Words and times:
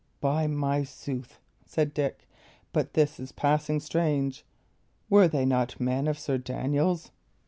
"By 0.19 0.47
my 0.47 0.83
sooth," 0.83 1.39
said 1.63 1.93
Dick, 1.93 2.27
"but 2.73 2.93
this 2.93 3.19
is 3.19 3.31
passing 3.31 3.79
strange! 3.79 4.43
Were 5.11 5.27
they 5.27 5.45
not 5.45 5.79
men 5.79 6.07
of 6.07 6.17
Sir 6.17 6.39
Daniel's?" 6.39 7.11